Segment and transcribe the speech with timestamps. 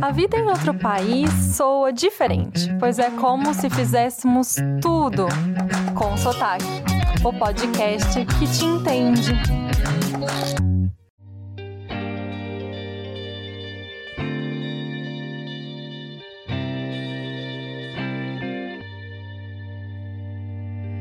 [0.00, 5.26] A vida em outro país soa diferente, pois é como se fizéssemos tudo
[5.94, 6.64] com sotaque.
[7.24, 9.32] O podcast que te entende.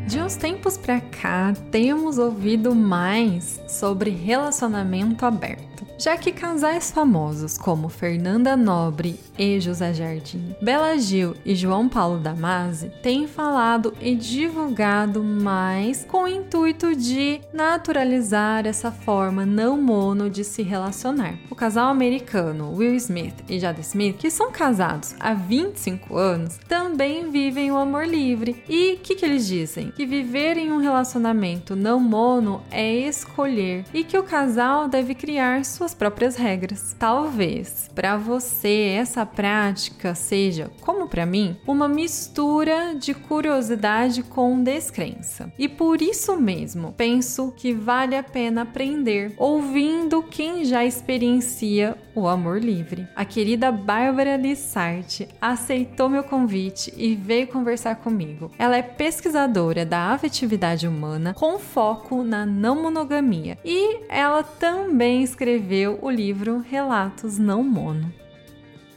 [0.07, 5.66] De uns tempos pra cá, temos ouvido mais sobre relacionamento aberto
[5.97, 12.19] já que casais famosos como Fernanda Nobre e José Jardim, Bela Gil e João Paulo
[12.19, 20.29] Damasi têm falado e divulgado mais com o intuito de naturalizar essa forma não mono
[20.29, 21.35] de se relacionar.
[21.49, 27.29] O casal americano Will Smith e Jada Smith, que são casados há 25 anos, também
[27.31, 28.63] vivem o amor livre.
[28.67, 29.91] E o que, que eles dizem?
[29.91, 35.63] Que viver em um relacionamento não mono é escolher e que o casal deve criar
[35.67, 36.95] sua suas próprias regras.
[36.99, 45.51] Talvez para você essa prática seja, como para mim, uma mistura de curiosidade com descrença.
[45.57, 52.27] E por isso mesmo, penso que vale a pena aprender ouvindo quem já experiencia o
[52.27, 53.07] amor livre.
[53.15, 58.51] A querida Bárbara Lissarte aceitou meu convite e veio conversar comigo.
[58.57, 65.56] Ela é pesquisadora da afetividade humana com foco na não monogamia e ela também escreveu
[65.57, 68.13] escreveu o livro Relatos Não Mono.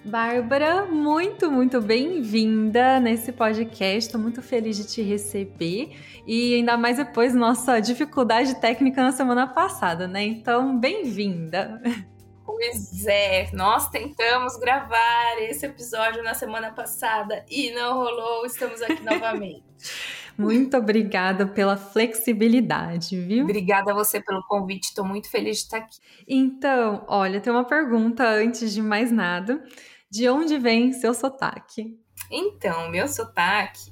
[0.05, 4.07] Bárbara, muito, muito bem-vinda nesse podcast.
[4.07, 5.91] Estou muito feliz de te receber
[6.27, 10.23] e ainda mais depois nossa dificuldade técnica na semana passada, né?
[10.23, 11.81] Então, bem-vinda.
[12.61, 18.45] Pois é, nós tentamos gravar esse episódio na semana passada e não rolou.
[18.45, 19.65] Estamos aqui novamente.
[20.37, 23.45] Muito obrigada pela flexibilidade, viu?
[23.45, 25.97] Obrigada a você pelo convite, estou muito feliz de estar aqui.
[26.29, 29.65] Então, olha, tem uma pergunta antes de mais nada.
[30.11, 31.99] De onde vem seu sotaque?
[32.31, 33.91] Então, meu sotaque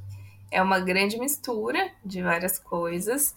[0.50, 3.35] é uma grande mistura de várias coisas.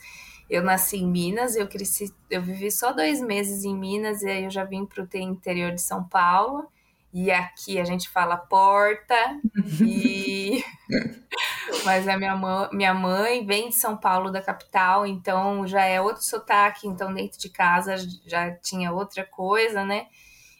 [0.51, 4.43] Eu nasci em Minas, eu cresci, eu vivi só dois meses em Minas e aí
[4.43, 6.67] eu já vim para o interior de São Paulo.
[7.13, 9.15] E aqui a gente fala porta
[9.79, 10.61] e
[11.85, 16.01] mas a minha mãe, minha mãe vem de São Paulo da capital, então já é
[16.01, 17.95] outro sotaque, então dentro de casa
[18.27, 20.07] já tinha outra coisa, né?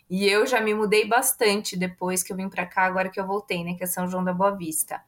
[0.10, 3.28] E eu já me mudei bastante depois que eu vim para cá, agora que eu
[3.28, 5.02] voltei, né, que é São João da Boa Vista.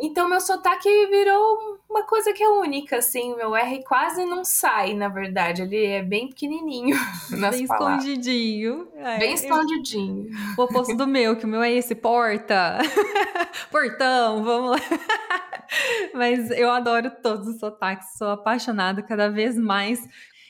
[0.00, 3.34] Então, meu sotaque virou uma coisa que é única, assim.
[3.36, 5.62] Meu R quase não sai, na verdade.
[5.62, 6.96] Ele é bem pequenininho
[7.30, 8.04] nas Bem palavras.
[8.04, 8.88] escondidinho.
[8.96, 10.30] É, bem escondidinho.
[10.58, 12.78] O oposto do meu, que o meu é esse, porta.
[13.70, 14.78] Portão, vamos lá.
[16.14, 18.16] Mas eu adoro todos os sotaques.
[18.16, 20.00] Sou apaixonada cada vez mais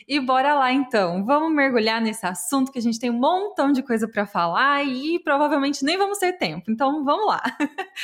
[0.09, 3.83] e bora lá então, vamos mergulhar nesse assunto que a gente tem um montão de
[3.83, 7.43] coisa para falar e provavelmente nem vamos ter tempo, então vamos lá.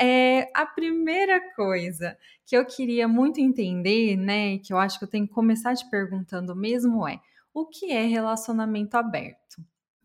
[0.00, 5.08] É, a primeira coisa que eu queria muito entender, né, que eu acho que eu
[5.08, 7.18] tenho que começar te perguntando mesmo é:
[7.52, 9.60] o que é relacionamento aberto?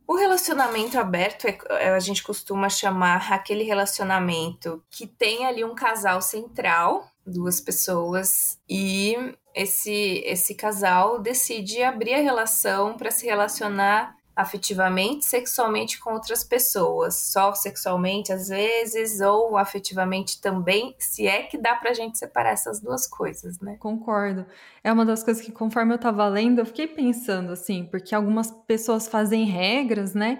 [0.07, 5.75] O relacionamento aberto é, é, a gente costuma chamar aquele relacionamento que tem ali um
[5.75, 9.15] casal central, duas pessoas, e
[9.55, 17.31] esse, esse casal decide abrir a relação para se relacionar afetivamente, sexualmente com outras pessoas,
[17.31, 22.79] só sexualmente às vezes, ou afetivamente também, se é que dá pra gente separar essas
[22.79, 23.77] duas coisas, né?
[23.79, 24.45] Concordo.
[24.83, 28.49] É uma das coisas que, conforme eu tava lendo, eu fiquei pensando assim, porque algumas
[28.65, 30.39] pessoas fazem regras, né?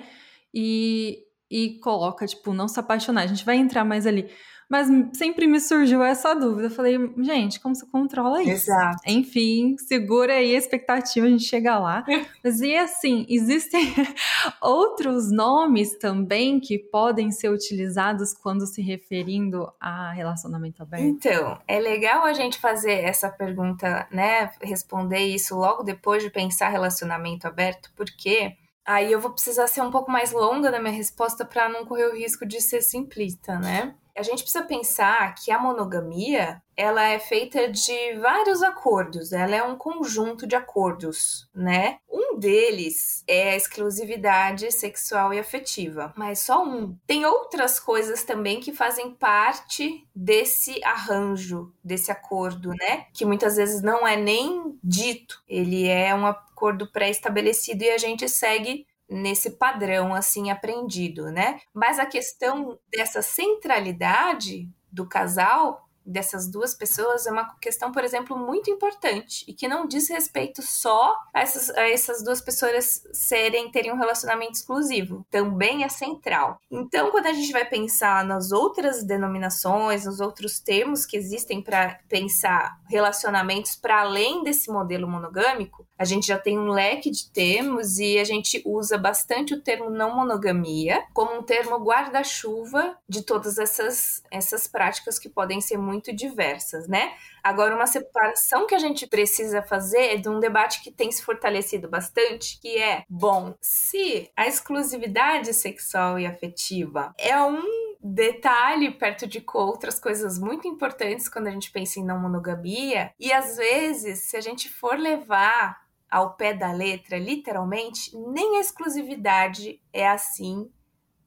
[0.52, 3.22] E, e coloca, tipo, não se apaixonar.
[3.22, 4.28] A gente vai entrar mais ali.
[4.74, 6.66] Mas sempre me surgiu essa dúvida.
[6.66, 8.72] Eu falei, gente, como você controla isso?
[8.72, 9.04] Exato.
[9.06, 12.04] Enfim, segura aí a expectativa, a gente chega lá.
[12.44, 13.94] Mas e assim, existem
[14.60, 21.04] outros nomes também que podem ser utilizados quando se referindo a relacionamento aberto?
[21.04, 24.50] Então, é legal a gente fazer essa pergunta, né?
[24.60, 29.92] Responder isso logo depois de pensar relacionamento aberto, porque aí eu vou precisar ser um
[29.92, 33.94] pouco mais longa na minha resposta para não correr o risco de ser simplista, né?
[34.16, 39.64] A gente precisa pensar que a monogamia ela é feita de vários acordos, ela é
[39.64, 41.98] um conjunto de acordos, né?
[42.10, 46.98] Um deles é a exclusividade sexual e afetiva, mas só um.
[47.06, 53.06] Tem outras coisas também que fazem parte desse arranjo, desse acordo, né?
[53.14, 58.28] Que muitas vezes não é nem dito, ele é um acordo pré-estabelecido e a gente
[58.30, 61.60] segue nesse padrão assim aprendido, né?
[61.74, 68.38] Mas a questão dessa centralidade do casal dessas duas pessoas é uma questão, por exemplo,
[68.38, 73.72] muito importante e que não diz respeito só a essas, a essas duas pessoas serem
[73.72, 75.26] terem um relacionamento exclusivo.
[75.32, 76.60] Também é central.
[76.70, 82.00] Então, quando a gente vai pensar nas outras denominações, nos outros termos que existem para
[82.10, 88.00] pensar relacionamentos para além desse modelo monogâmico, a gente já tem um leque de termos
[88.00, 93.58] e a gente usa bastante o termo não monogamia como um termo guarda-chuva de todas
[93.58, 97.14] essas, essas práticas que podem ser muito diversas, né?
[97.44, 101.22] Agora, uma separação que a gente precisa fazer é de um debate que tem se
[101.22, 107.62] fortalecido bastante, que é, bom, se a exclusividade sexual e afetiva é um
[108.04, 113.32] detalhe perto de outras coisas muito importantes quando a gente pensa em não monogamia, e
[113.32, 115.83] às vezes, se a gente for levar
[116.14, 120.72] ao pé da letra, literalmente, nem a exclusividade é assim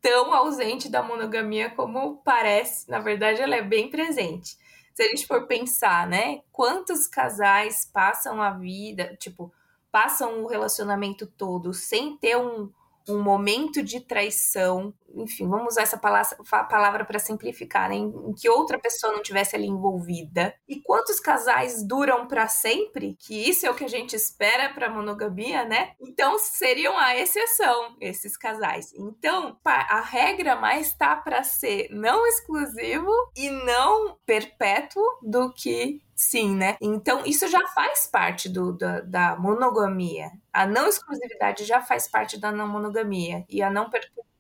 [0.01, 2.89] tão ausente da monogamia como parece.
[2.89, 4.57] Na verdade, ela é bem presente.
[4.95, 9.53] Se a gente for pensar, né, quantos casais passam a vida, tipo,
[9.91, 12.71] passam o relacionamento todo sem ter um,
[13.09, 17.97] um momento de traição, enfim, vamos usar essa palavra para simplificar, né?
[17.97, 20.55] em que outra pessoa não tivesse ali envolvida.
[20.69, 23.17] E quantos casais duram para sempre?
[23.19, 25.93] Que isso é o que a gente espera para monogamia, né?
[26.01, 28.93] Então seriam a exceção esses casais.
[28.95, 36.57] Então a regra mais está para ser não exclusivo e não perpétuo do que Sim,
[36.57, 36.79] né?
[36.81, 40.33] Então, isso já faz parte do, da, da monogamia.
[40.51, 43.45] A não exclusividade já faz parte da não monogamia.
[43.51, 43.91] E a não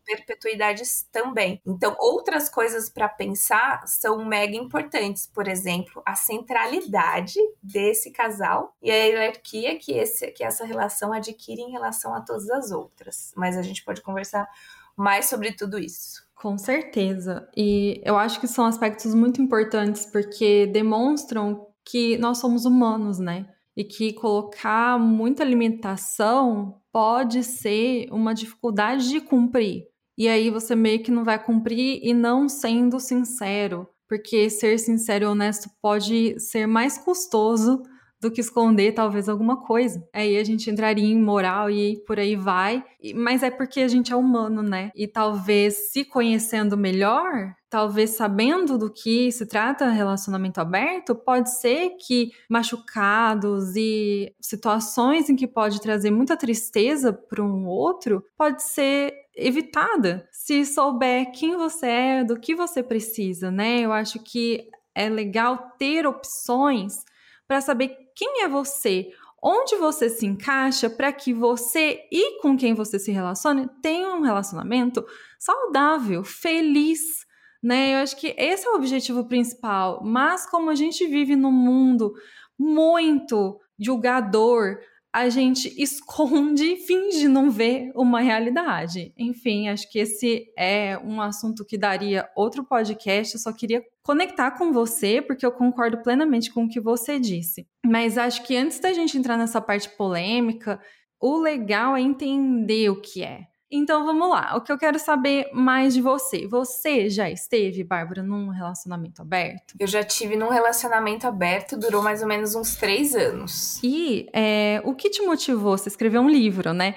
[0.06, 0.82] perpetuidade
[1.12, 1.60] também.
[1.66, 5.26] Então, outras coisas para pensar são mega importantes.
[5.26, 11.60] Por exemplo, a centralidade desse casal e a hierarquia que, esse, que essa relação adquire
[11.60, 13.34] em relação a todas as outras.
[13.36, 14.48] Mas a gente pode conversar
[14.96, 16.26] mais sobre tudo isso.
[16.34, 17.48] Com certeza.
[17.56, 23.46] E eu acho que são aspectos muito importantes porque demonstram que nós somos humanos, né?
[23.76, 29.84] E que colocar muita limitação pode ser uma dificuldade de cumprir.
[30.18, 35.24] E aí você meio que não vai cumprir e não sendo sincero, porque ser sincero
[35.24, 37.82] e honesto pode ser mais custoso
[38.20, 40.02] do que esconder talvez alguma coisa.
[40.12, 42.84] Aí a gente entraria em moral e por aí vai.
[43.14, 44.90] Mas é porque a gente é humano, né?
[44.94, 51.90] E talvez se conhecendo melhor, talvez sabendo do que se trata relacionamento aberto, pode ser
[52.06, 59.14] que machucados e situações em que pode trazer muita tristeza para um outro, pode ser
[59.36, 63.80] evitada se souber quem você é, do que você precisa, né?
[63.80, 67.04] Eu acho que é legal ter opções
[67.46, 72.72] para saber quem é você, onde você se encaixa para que você e com quem
[72.72, 75.04] você se relacione tenha um relacionamento
[75.38, 77.26] saudável, feliz.
[77.62, 77.94] Né?
[77.94, 80.02] Eu acho que esse é o objetivo principal.
[80.02, 82.14] Mas como a gente vive num mundo
[82.58, 84.78] muito julgador,
[85.16, 89.14] a gente esconde finge não ver uma realidade.
[89.16, 93.34] Enfim, acho que esse é um assunto que daria outro podcast.
[93.34, 97.66] Eu só queria conectar com você, porque eu concordo plenamente com o que você disse.
[97.82, 100.78] Mas acho que antes da gente entrar nessa parte polêmica,
[101.18, 103.46] o legal é entender o que é.
[103.70, 106.46] Então vamos lá, o que eu quero saber mais de você.
[106.46, 109.74] Você já esteve, Bárbara, num relacionamento aberto?
[109.78, 113.80] Eu já tive num relacionamento aberto, durou mais ou menos uns três anos.
[113.82, 115.76] E é, o que te motivou?
[115.76, 116.94] Você escreveu um livro, né?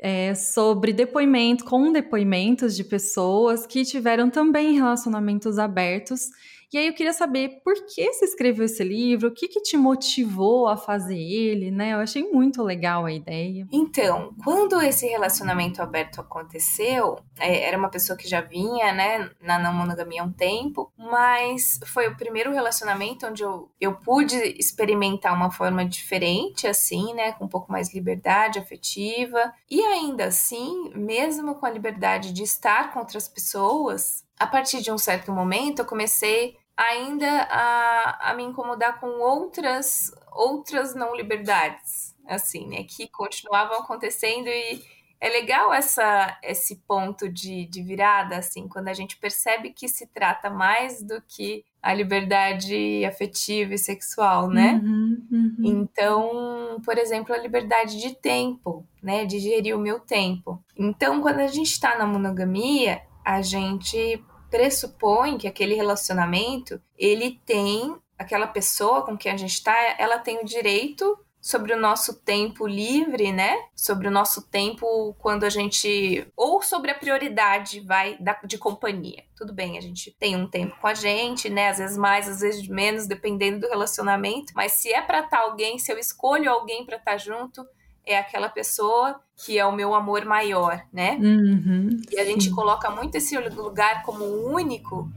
[0.00, 6.30] É, sobre depoimento, com depoimentos de pessoas que tiveram também relacionamentos abertos
[6.72, 9.76] e aí eu queria saber por que você escreveu esse livro, o que, que te
[9.76, 11.94] motivou a fazer ele, né?
[11.94, 13.66] Eu achei muito legal a ideia.
[13.72, 19.58] Então, quando esse relacionamento aberto aconteceu, é, era uma pessoa que já vinha, né, na
[19.58, 25.34] não monogamia há um tempo, mas foi o primeiro relacionamento onde eu, eu pude experimentar
[25.34, 31.54] uma forma diferente, assim, né, com um pouco mais liberdade afetiva, e ainda assim, mesmo
[31.54, 35.86] com a liberdade de estar com outras pessoas, a partir de um certo momento, eu
[35.86, 43.78] comecei ainda a, a me incomodar com outras outras não liberdades, assim, né, que continuavam
[43.78, 44.80] acontecendo e
[45.20, 50.06] é legal essa esse ponto de, de virada, assim, quando a gente percebe que se
[50.06, 54.80] trata mais do que a liberdade afetiva e sexual, né?
[54.82, 55.56] Uhum, uhum.
[55.64, 59.24] Então, por exemplo, a liberdade de tempo, né?
[59.24, 60.62] De gerir o meu tempo.
[60.76, 67.96] Então, quando a gente está na monogamia, a gente pressupõe que aquele relacionamento ele tem
[68.18, 72.66] aquela pessoa com quem a gente está, ela tem o direito sobre o nosso tempo
[72.66, 73.56] livre, né?
[73.74, 76.26] Sobre o nosso tempo quando a gente.
[76.36, 79.24] Ou sobre a prioridade, vai, da, de companhia.
[79.36, 81.68] Tudo bem, a gente tem um tempo com a gente, né?
[81.68, 84.52] Às vezes mais, às vezes menos, dependendo do relacionamento.
[84.54, 87.64] Mas se é pra estar tá alguém, se eu escolho alguém para estar tá junto,
[88.08, 91.16] é aquela pessoa que é o meu amor maior, né?
[91.20, 92.32] Uhum, e a sim.
[92.32, 95.08] gente coloca muito esse lugar como único.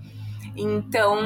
[0.55, 1.17] Então,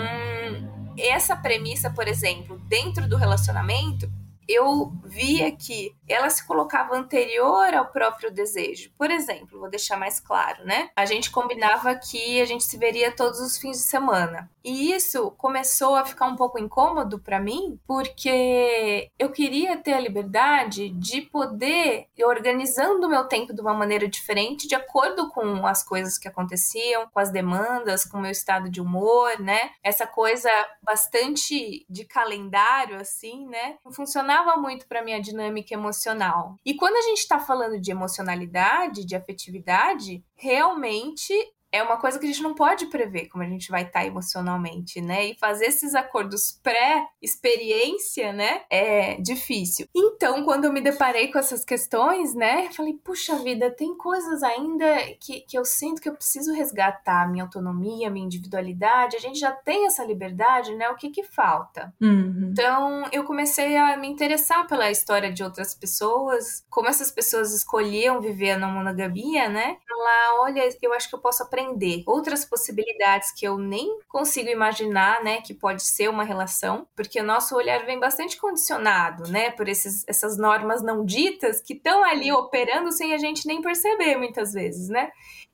[0.97, 4.09] essa premissa, por exemplo, dentro do relacionamento,
[4.47, 8.91] eu via que ela se colocava anterior ao próprio desejo.
[8.97, 10.89] Por exemplo, vou deixar mais claro, né?
[10.95, 14.49] A gente combinava que a gente se veria todos os fins de semana.
[14.63, 19.99] E isso começou a ficar um pouco incômodo para mim, porque eu queria ter a
[19.99, 25.67] liberdade de poder ir organizando o meu tempo de uma maneira diferente, de acordo com
[25.67, 29.71] as coisas que aconteciam, com as demandas, com o meu estado de humor, né?
[29.83, 30.49] Essa coisa
[30.81, 33.77] bastante de calendário, assim, né?
[33.91, 36.55] Funcionava muito para minha dinâmica emocional.
[36.65, 41.33] E quando a gente está falando de emocionalidade, de afetividade, realmente
[41.75, 44.05] é uma coisa que a gente não pode prever como a gente vai estar tá
[44.05, 45.25] emocionalmente, né?
[45.25, 48.61] E fazer esses acordos pré-experiência, né?
[48.69, 49.87] É difícil.
[49.93, 52.71] Então, quando eu me deparei com essas questões, né?
[52.71, 54.85] Falei, puxa vida, tem coisas ainda
[55.19, 57.29] que, que eu sinto que eu preciso resgatar.
[57.29, 59.17] Minha autonomia, minha individualidade.
[59.17, 60.89] A gente já tem essa liberdade, né?
[60.89, 61.93] O que que falta?
[62.01, 62.49] Uhum.
[62.51, 68.21] Então, eu comecei a me interessar pela história de outras pessoas, como essas pessoas escolhiam
[68.21, 69.77] viver na monogamia, né?
[69.89, 74.49] Lá, olha, eu acho que eu posso aprender aprender outras possibilidades que eu nem consigo
[74.49, 79.51] imaginar, né, que pode ser uma relação, porque o nosso olhar vem bastante condicionado, né,
[79.51, 84.17] por esses, essas normas não ditas que estão ali operando sem a gente nem perceber
[84.17, 85.09] muitas vezes, né?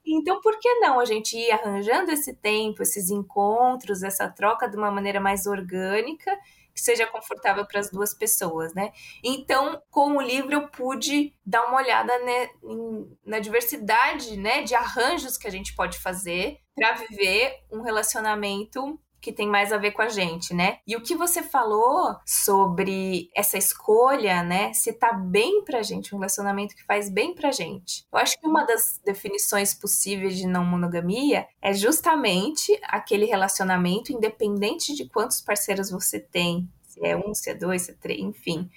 [0.06, 4.76] Então, por que não a gente ir arranjando esse tempo, esses encontros, essa troca de
[4.76, 6.36] uma maneira mais orgânica
[6.74, 8.92] que seja confortável para as duas pessoas, né?
[9.24, 12.50] Então, com o livro eu pude dar uma olhada né,
[13.26, 19.32] na diversidade, né, de arranjos que a gente pode fazer para viver um relacionamento que
[19.32, 20.80] tem mais a ver com a gente, né?
[20.86, 24.74] E o que você falou sobre essa escolha, né?
[24.74, 28.06] Se tá bem pra gente, um relacionamento que faz bem pra gente.
[28.12, 34.96] Eu acho que uma das definições possíveis de não monogamia é justamente aquele relacionamento, independente
[34.96, 38.70] de quantos parceiros você tem, se é um, se é dois, se é três, enfim.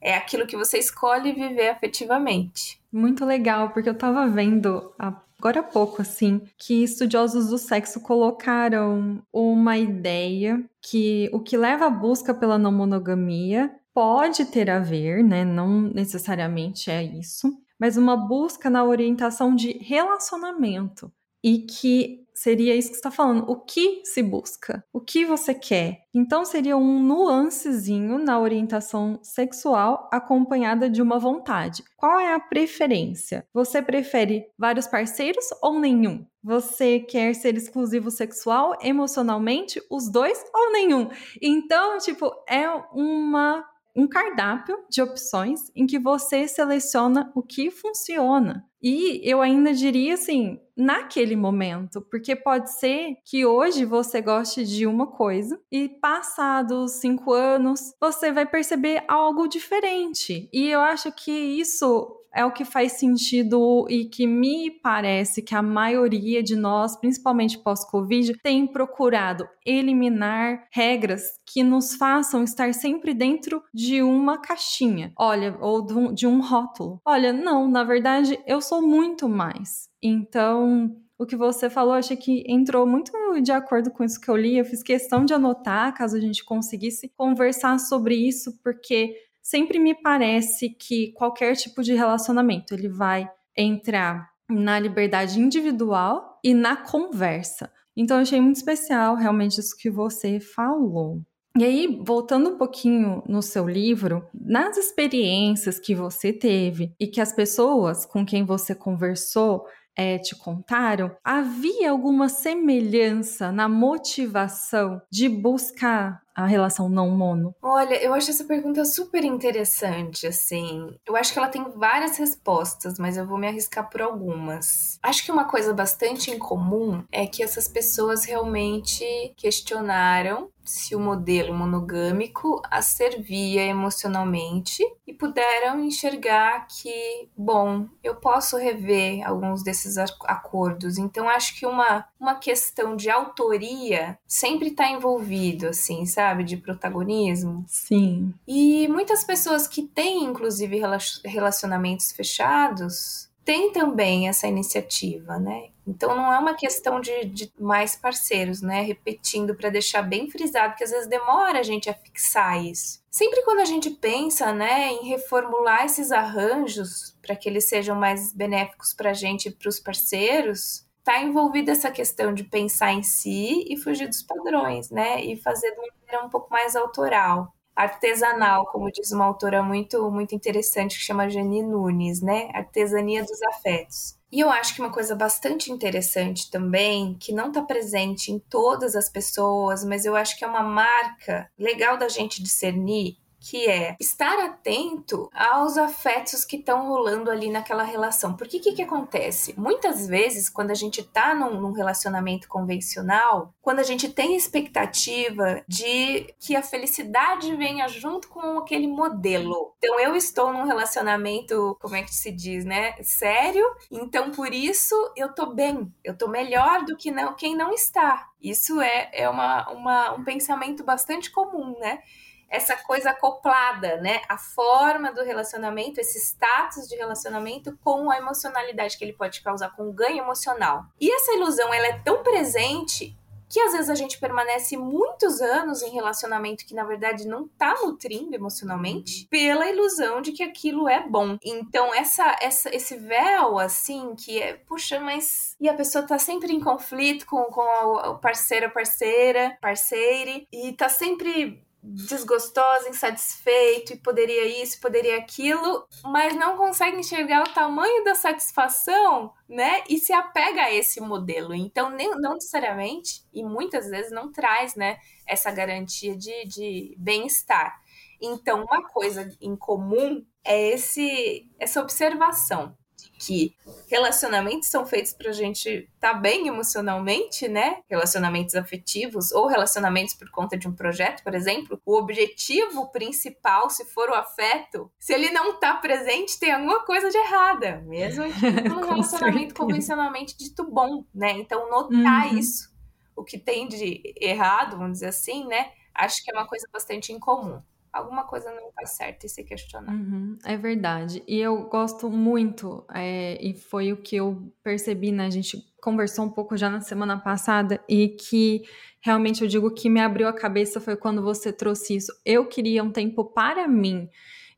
[0.00, 2.80] É aquilo que você escolhe viver afetivamente.
[2.92, 9.22] Muito legal, porque eu tava vendo agora há pouco, assim, que estudiosos do sexo colocaram
[9.32, 15.24] uma ideia que o que leva à busca pela não monogamia pode ter a ver,
[15.24, 15.44] né?
[15.44, 21.10] Não necessariamente é isso, mas uma busca na orientação de relacionamento
[21.46, 23.48] e que seria isso que está falando.
[23.48, 24.84] O que se busca?
[24.92, 26.00] O que você quer?
[26.12, 31.84] Então seria um nuancezinho na orientação sexual acompanhada de uma vontade.
[31.96, 33.46] Qual é a preferência?
[33.54, 36.26] Você prefere vários parceiros ou nenhum?
[36.42, 41.08] Você quer ser exclusivo sexual, emocionalmente, os dois ou nenhum?
[41.40, 43.64] Então, tipo, é uma
[43.96, 48.68] um cardápio de opções em que você seleciona o que funciona.
[48.82, 54.86] E eu ainda diria assim, naquele momento, porque pode ser que hoje você goste de
[54.86, 60.48] uma coisa e passados cinco anos você vai perceber algo diferente.
[60.52, 65.54] E eu acho que isso é o que faz sentido e que me parece que
[65.54, 73.14] a maioria de nós, principalmente pós-Covid, tem procurado eliminar regras que nos façam estar sempre
[73.14, 77.00] dentro de uma caixinha, olha, ou de um rótulo.
[77.06, 79.88] Olha, não, na verdade, eu sou muito mais.
[80.02, 83.10] Então, o que você falou, achei que entrou muito
[83.42, 84.58] de acordo com isso que eu li.
[84.58, 89.14] Eu fiz questão de anotar, caso a gente conseguisse conversar sobre isso, porque
[89.46, 96.52] sempre me parece que qualquer tipo de relacionamento ele vai entrar na liberdade individual e
[96.52, 97.70] na conversa.
[97.96, 101.22] Então, eu achei muito especial realmente isso que você falou.
[101.56, 107.20] E aí, voltando um pouquinho no seu livro, nas experiências que você teve e que
[107.20, 109.64] as pessoas com quem você conversou
[109.96, 117.54] é, te contaram, havia alguma semelhança na motivação de buscar a relação não mono?
[117.62, 120.94] Olha, eu acho essa pergunta super interessante, assim.
[121.06, 124.98] Eu acho que ela tem várias respostas, mas eu vou me arriscar por algumas.
[125.02, 129.04] Acho que uma coisa bastante incomum é que essas pessoas realmente
[129.36, 138.56] questionaram se o modelo monogâmico as servia emocionalmente e puderam enxergar que, bom, eu posso
[138.56, 140.98] rever alguns desses acordos.
[140.98, 146.44] Então, acho que uma, uma questão de autoria sempre está envolvido, assim, sabe?
[146.44, 147.64] De protagonismo.
[147.66, 148.34] Sim.
[148.46, 150.80] E muitas pessoas que têm, inclusive,
[151.24, 155.68] relacionamentos fechados tem também essa iniciativa, né?
[155.86, 158.82] Então não é uma questão de, de mais parceiros, né?
[158.82, 163.00] Repetindo para deixar bem frisado, que às vezes demora a gente a fixar isso.
[163.08, 168.32] Sempre quando a gente pensa, né, em reformular esses arranjos para que eles sejam mais
[168.32, 173.04] benéficos para a gente e para os parceiros, está envolvida essa questão de pensar em
[173.04, 175.24] si e fugir dos padrões, né?
[175.24, 180.10] E fazer de uma maneira um pouco mais autoral artesanal, como diz uma autora muito
[180.10, 182.48] muito interessante que chama Jani Nunes, né?
[182.54, 184.16] Artesania dos afetos.
[184.32, 188.96] E eu acho que uma coisa bastante interessante também, que não está presente em todas
[188.96, 193.16] as pessoas, mas eu acho que é uma marca legal da gente discernir,
[193.48, 198.36] que é estar atento aos afetos que estão rolando ali naquela relação.
[198.36, 199.54] Porque o que, que acontece?
[199.56, 205.62] Muitas vezes, quando a gente está num, num, relacionamento convencional, quando a gente tem expectativa
[205.68, 209.74] de que a felicidade venha junto com aquele modelo.
[209.78, 212.96] Então, eu estou num relacionamento, como é que se diz, né?
[213.00, 217.72] Sério, então por isso eu tô bem, eu tô melhor do que não, quem não
[217.72, 218.28] está.
[218.42, 222.00] Isso é, é uma, uma, um pensamento bastante comum, né?
[222.48, 224.22] Essa coisa acoplada, né?
[224.28, 229.70] A forma do relacionamento, esse status de relacionamento com a emocionalidade que ele pode causar,
[229.70, 230.84] com o ganho emocional.
[231.00, 233.16] E essa ilusão, ela é tão presente
[233.48, 237.74] que às vezes a gente permanece muitos anos em relacionamento que na verdade não tá
[237.82, 241.38] nutrindo emocionalmente pela ilusão de que aquilo é bom.
[241.42, 246.52] Então essa, essa esse véu assim que é, puxa, mas e a pessoa tá sempre
[246.52, 254.62] em conflito com, com o parceiro, parceira, parceire e tá sempre desgostosa, insatisfeito e poderia
[254.62, 259.84] isso, poderia aquilo, mas não consegue enxergar o tamanho da satisfação, né?
[259.88, 261.54] E se apega a esse modelo.
[261.54, 267.80] Então, nem, não necessariamente, e muitas vezes não traz, né, essa garantia de, de bem-estar.
[268.20, 272.76] Então, uma coisa em comum é esse, essa observação
[273.18, 273.54] que
[273.88, 277.78] relacionamentos são feitos para a gente estar tá bem emocionalmente, né?
[277.88, 281.80] Relacionamentos afetivos ou relacionamentos por conta de um projeto, por exemplo.
[281.84, 287.10] O objetivo principal, se for o afeto, se ele não está presente, tem alguma coisa
[287.10, 288.24] de errada, mesmo
[288.68, 291.32] num relacionamento convencionalmente dito bom, né?
[291.32, 292.38] Então, notar uhum.
[292.38, 292.70] isso,
[293.14, 295.70] o que tem de errado, vamos dizer assim, né?
[295.94, 297.62] Acho que é uma coisa bastante incomum
[297.96, 299.92] alguma coisa não tá certa e se questionar.
[299.92, 301.22] Uhum, é verdade.
[301.26, 305.26] E eu gosto muito, é, e foi o que eu percebi, né?
[305.26, 308.62] A gente conversou um pouco já na semana passada, e que
[309.00, 312.12] realmente eu digo que me abriu a cabeça foi quando você trouxe isso.
[312.24, 314.08] Eu queria um tempo para mim.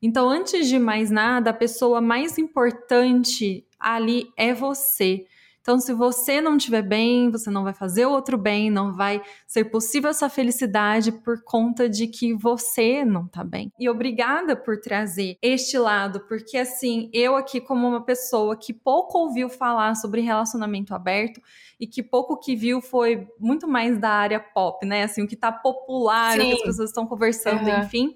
[0.01, 5.25] Então, antes de mais nada, a pessoa mais importante ali é você.
[5.61, 9.21] Então, se você não estiver bem, você não vai fazer o outro bem, não vai
[9.45, 13.71] ser possível essa felicidade por conta de que você não tá bem.
[13.77, 19.17] E obrigada por trazer este lado, porque assim, eu aqui como uma pessoa que pouco
[19.17, 21.41] ouviu falar sobre relacionamento aberto
[21.79, 25.03] e que pouco que viu foi muito mais da área pop, né?
[25.03, 26.39] Assim, o que tá popular, Sim.
[26.39, 27.79] o que as pessoas estão conversando, uhum.
[27.79, 28.15] enfim,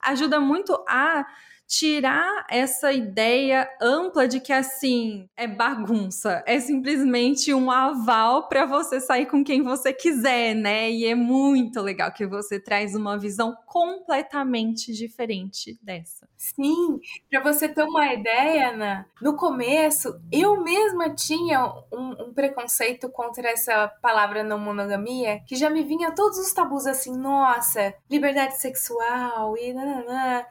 [0.00, 1.26] ajuda muito a
[1.66, 9.00] tirar essa ideia ampla de que assim é bagunça, é simplesmente um aval para você
[9.00, 10.90] sair com quem você quiser, né?
[10.90, 16.28] E é muito legal que você traz uma visão completamente diferente dessa.
[16.36, 17.00] Sim,
[17.30, 23.48] para você ter uma ideia, Ana, no começo eu mesma tinha um, um, preconceito contra
[23.48, 29.56] essa palavra não monogamia, que já me vinha todos os tabus assim, nossa, liberdade sexual
[29.56, 30.44] e nananã.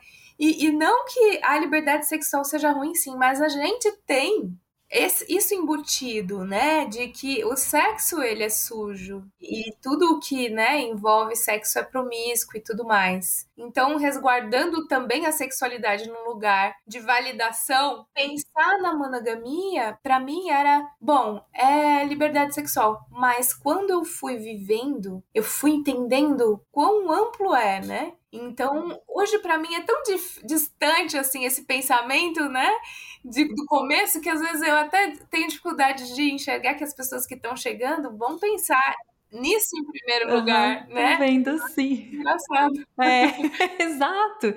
[0.43, 4.53] E, e não que a liberdade sexual seja ruim, sim, mas a gente tem
[4.91, 10.49] esse, isso embutido, né, de que o sexo ele é sujo e tudo o que,
[10.49, 13.47] né, envolve sexo é promíscuo e tudo mais.
[13.57, 20.85] Então, resguardando também a sexualidade num lugar de validação, pensar na monogamia, para mim era,
[20.99, 27.79] bom, é liberdade sexual, mas quando eu fui vivendo, eu fui entendendo quão amplo é,
[27.79, 28.13] né?
[28.33, 30.01] Então, hoje para mim é tão
[30.43, 32.67] distante assim esse pensamento, né,
[33.23, 37.27] de, do começo que às vezes eu até tenho dificuldade de enxergar que as pessoas
[37.27, 38.95] que estão chegando vão pensar
[39.31, 41.17] nisso em primeiro uhum, lugar, né?
[41.17, 42.09] Tô vendo sim.
[42.13, 42.87] Engraçado.
[43.01, 43.25] É,
[43.83, 44.55] exato.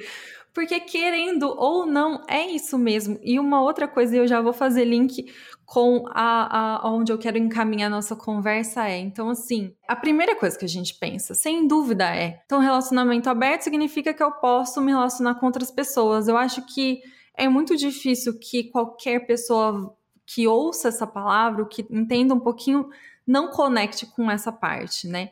[0.56, 3.18] Porque querendo ou não, é isso mesmo.
[3.22, 5.30] E uma outra coisa, eu já vou fazer link
[5.66, 8.96] com a, a onde eu quero encaminhar a nossa conversa é.
[8.96, 13.64] Então, assim, a primeira coisa que a gente pensa, sem dúvida, é: então, relacionamento aberto
[13.64, 16.26] significa que eu posso me relacionar com outras pessoas.
[16.26, 17.02] Eu acho que
[17.36, 22.88] é muito difícil que qualquer pessoa que ouça essa palavra, que entenda um pouquinho,
[23.26, 25.28] não conecte com essa parte, né?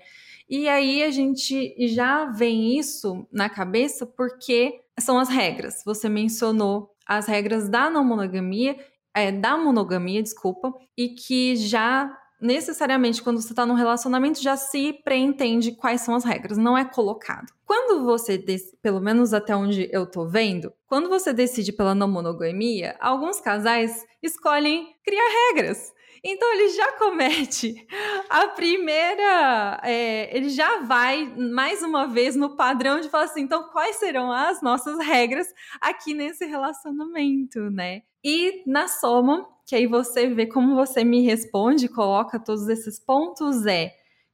[0.47, 5.83] E aí a gente já vem isso na cabeça porque são as regras.
[5.85, 8.77] Você mencionou as regras da não monogamia
[9.15, 14.93] é, da monogamia, desculpa, e que já necessariamente quando você está num relacionamento já se
[15.05, 17.51] preentende quais são as regras, não é colocado.
[17.65, 18.45] Quando você,
[18.83, 24.05] pelo menos até onde eu tô vendo, quando você decide pela não monogamia, alguns casais
[24.23, 25.94] escolhem criar regras.
[26.25, 27.87] Então ele já comete
[28.31, 29.79] a primeira.
[29.85, 34.33] É, ele já vai mais uma vez no padrão de falar assim: então, quais serão
[34.33, 38.03] as nossas regras aqui nesse relacionamento, né?
[38.25, 43.67] E na soma, que aí você vê como você me responde, coloca todos esses pontos,
[43.67, 43.93] é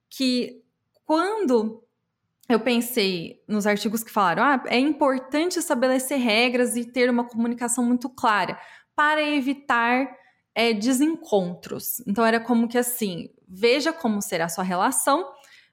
[0.08, 0.62] que
[1.04, 1.82] quando
[2.48, 7.84] eu pensei nos artigos que falaram, ah, é importante estabelecer regras e ter uma comunicação
[7.84, 8.58] muito clara
[8.94, 10.19] para evitar
[10.54, 12.00] é, desencontros.
[12.06, 15.30] Então era como que assim, veja como será a sua relação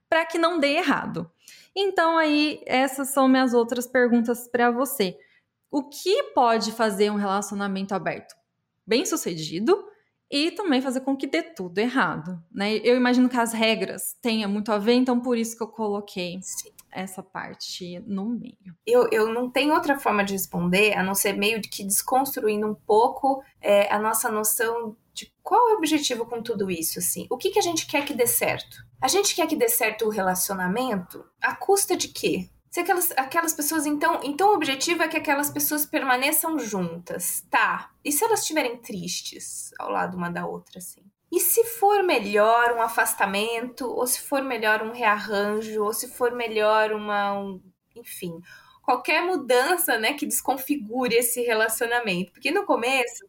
[0.10, 1.30] para que não dê errado.
[1.76, 5.18] Então aí essas são minhas outras perguntas para você
[5.70, 8.36] o que pode fazer um relacionamento aberto
[8.86, 9.86] bem sucedido
[10.32, 12.76] e também fazer com que dê tudo errado, né?
[12.78, 16.40] Eu imagino que as regras tenham muito a ver, então por isso que eu coloquei
[16.42, 16.72] Sim.
[17.00, 18.76] Essa parte no meio.
[18.86, 22.76] Eu, eu não tenho outra forma de responder a não ser meio que desconstruindo um
[22.76, 27.26] pouco é, a nossa noção de qual é o objetivo com tudo isso, assim.
[27.30, 28.78] O que, que a gente quer que dê certo?
[29.02, 32.50] A gente quer que dê certo o relacionamento à custa de quê?
[32.70, 37.92] Se aquelas, aquelas pessoas, então, então o objetivo é que aquelas pessoas permaneçam juntas, tá?
[38.04, 41.02] E se elas estiverem tristes ao lado uma da outra, assim?
[41.32, 46.32] E se for melhor um afastamento, ou se for melhor um rearranjo, ou se for
[46.32, 47.40] melhor uma.
[47.40, 47.62] Um,
[47.96, 48.42] enfim,
[48.82, 52.32] qualquer mudança, né, que desconfigure esse relacionamento.
[52.32, 53.26] Porque no começo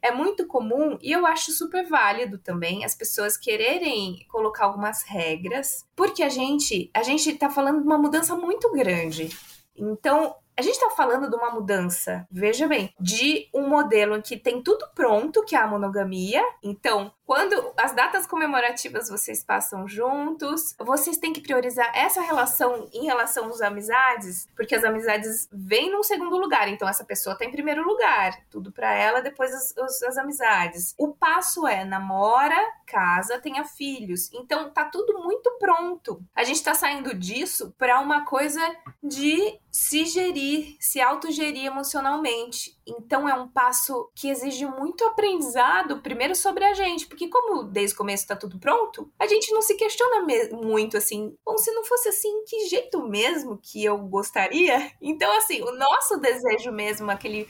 [0.00, 5.84] é muito comum e eu acho super válido também as pessoas quererem colocar algumas regras,
[5.96, 9.28] porque a gente a gente tá falando de uma mudança muito grande.
[9.76, 14.62] Então, a gente está falando de uma mudança, veja bem, de um modelo que tem
[14.62, 16.42] tudo pronto, que é a monogamia.
[16.62, 23.04] Então, quando as datas comemorativas vocês passam juntos, vocês têm que priorizar essa relação em
[23.04, 27.52] relação às amizades, porque as amizades vêm num segundo lugar, então essa pessoa tá em
[27.52, 30.92] primeiro lugar, tudo para ela, depois as, as, as amizades.
[30.98, 34.28] O passo é namora, casa, tenha filhos.
[34.32, 36.20] Então tá tudo muito pronto.
[36.34, 38.60] A gente tá saindo disso para uma coisa
[39.00, 42.76] de se gerir, se autogerir emocionalmente.
[42.98, 47.94] Então é um passo que exige muito aprendizado, primeiro sobre a gente, porque como desde
[47.94, 51.84] o começo tá tudo pronto, a gente não se questiona muito assim, bom, se não
[51.84, 54.90] fosse assim, que jeito mesmo que eu gostaria?
[55.00, 57.48] Então assim, o nosso desejo mesmo, aquele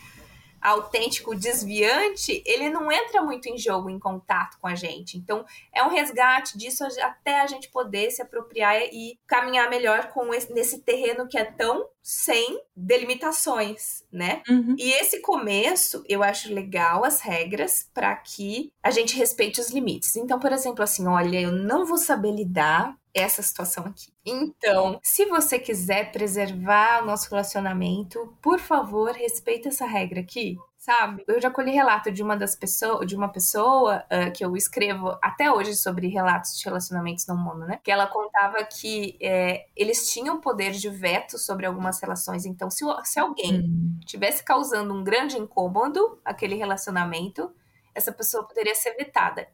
[0.60, 5.16] autêntico desviante, ele não entra muito em jogo, em contato com a gente.
[5.16, 5.44] Então,
[5.74, 10.52] é um resgate disso até a gente poder se apropriar e caminhar melhor com esse,
[10.52, 14.42] nesse terreno que é tão sem delimitações, né?
[14.48, 14.74] Uhum.
[14.78, 20.16] E esse começo, eu acho legal as regras para que a gente respeite os limites.
[20.16, 24.12] Então, por exemplo, assim, olha, eu não vou saber lidar essa situação aqui.
[24.24, 30.56] Então, se você quiser preservar o nosso relacionamento, por favor, respeita essa regra aqui.
[30.78, 31.22] Sabe?
[31.28, 35.14] Eu já colhi relato de uma das pessoas, de uma pessoa uh, que eu escrevo
[35.20, 37.78] até hoje sobre relatos de relacionamentos não mono, né?
[37.84, 42.46] Que ela contava que é, eles tinham poder de veto sobre algumas relações.
[42.46, 44.00] Então, se, se alguém hum.
[44.06, 47.52] tivesse causando um grande incômodo aquele relacionamento,
[47.94, 49.48] essa pessoa poderia ser vetada.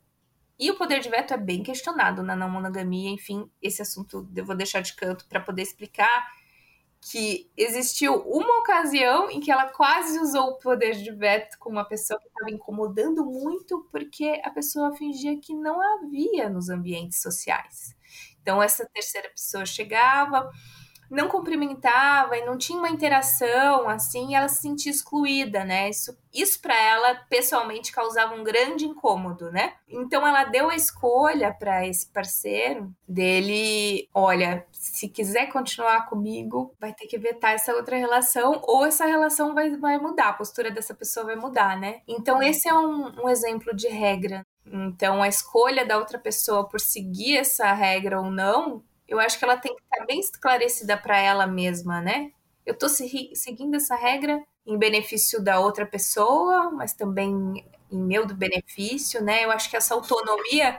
[0.58, 4.44] E o poder de veto é bem questionado na não monogamia, enfim, esse assunto eu
[4.44, 6.26] vou deixar de canto para poder explicar
[7.00, 11.84] que existiu uma ocasião em que ela quase usou o poder de veto com uma
[11.84, 17.94] pessoa que estava incomodando muito porque a pessoa fingia que não havia nos ambientes sociais.
[18.42, 20.50] Então essa terceira pessoa chegava,
[21.10, 25.88] não cumprimentava e não tinha uma interação assim, ela se sentia excluída, né?
[25.88, 29.74] Isso, isso para ela pessoalmente causava um grande incômodo, né?
[29.88, 36.92] Então ela deu a escolha para esse parceiro dele, olha, se quiser continuar comigo, vai
[36.92, 40.94] ter que vetar essa outra relação ou essa relação vai, vai mudar, a postura dessa
[40.94, 42.00] pessoa vai mudar, né?
[42.06, 44.44] Então esse é um, um exemplo de regra.
[44.66, 49.44] Então a escolha da outra pessoa por seguir essa regra ou não eu acho que
[49.44, 52.32] ela tem que estar bem esclarecida para ela mesma, né?
[52.66, 58.34] eu se, seguindo essa regra em benefício da outra pessoa, mas também em meu do
[58.34, 59.44] benefício, né?
[59.44, 60.76] Eu acho que essa autonomia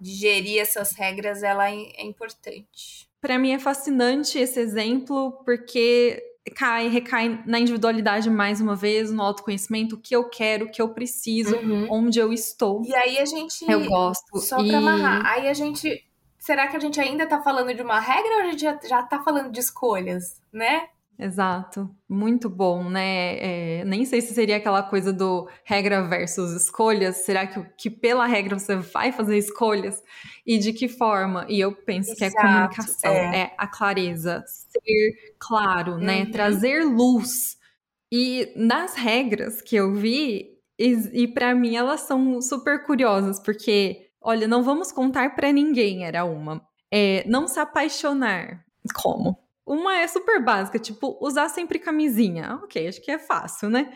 [0.00, 3.08] de gerir essas regras ela é, é importante.
[3.20, 6.22] Para mim é fascinante esse exemplo porque
[6.54, 10.80] cai, recai na individualidade mais uma vez, no autoconhecimento, o que eu quero, o que
[10.80, 11.88] eu preciso, uhum.
[11.90, 12.84] onde eu estou.
[12.84, 13.68] E aí a gente.
[13.68, 14.38] Eu gosto.
[14.38, 14.68] Só e...
[14.68, 15.26] pra amarrar.
[15.26, 16.04] Aí a gente.
[16.46, 19.02] Será que a gente ainda tá falando de uma regra ou a gente já, já
[19.02, 20.86] tá falando de escolhas, né?
[21.18, 23.80] Exato, muito bom, né?
[23.80, 27.16] É, nem sei se seria aquela coisa do regra versus escolhas.
[27.24, 30.00] Será que, que pela regra você vai fazer escolhas?
[30.46, 31.44] E de que forma?
[31.48, 33.40] E eu penso Exato, que é comunicação, é.
[33.40, 33.54] é.
[33.58, 36.18] a clareza, ser claro, né?
[36.18, 36.24] uhum.
[36.26, 36.30] né?
[36.30, 37.58] Trazer luz.
[38.12, 40.92] E nas regras que eu vi, e,
[41.24, 46.24] e para mim elas são super curiosas, porque, olha, não vamos contar para ninguém, era
[46.24, 46.60] uma.
[46.92, 48.64] É, não se apaixonar.
[48.92, 49.38] Como?
[49.64, 52.58] Uma é super básica, tipo, usar sempre camisinha.
[52.62, 53.92] Ok, acho que é fácil, né?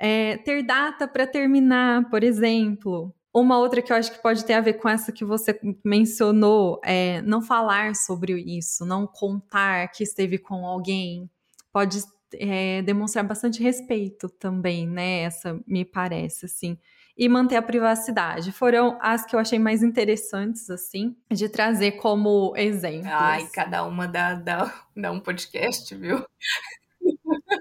[0.00, 3.14] É, ter data para terminar, por exemplo.
[3.32, 6.80] Uma outra que eu acho que pode ter a ver com essa que você mencionou
[6.84, 11.28] é não falar sobre isso, não contar que esteve com alguém.
[11.72, 11.98] Pode
[12.34, 15.22] é, demonstrar bastante respeito também, né?
[15.22, 16.78] Essa me parece, assim
[17.16, 18.52] e manter a privacidade.
[18.52, 23.10] Foram as que eu achei mais interessantes, assim, de trazer como exemplo.
[23.10, 26.24] Ai, cada uma dá, dá, dá um podcast, viu?